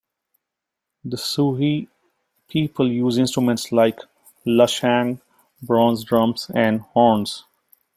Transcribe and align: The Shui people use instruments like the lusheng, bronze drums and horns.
The 1.05 1.15
Shui 1.15 1.87
people 2.49 2.91
use 2.91 3.19
instruments 3.19 3.71
like 3.71 3.99
the 4.43 4.49
lusheng, 4.49 5.21
bronze 5.61 6.03
drums 6.03 6.49
and 6.55 6.81
horns. 6.81 7.43